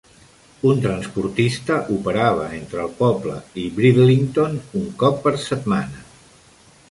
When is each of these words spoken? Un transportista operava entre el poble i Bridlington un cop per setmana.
Un 0.69 0.79
transportista 0.85 1.75
operava 1.95 2.47
entre 2.61 2.81
el 2.85 2.89
poble 3.03 3.37
i 3.63 3.67
Bridlington 3.77 4.59
un 4.83 4.87
cop 5.03 5.19
per 5.27 5.35
setmana. 5.45 6.01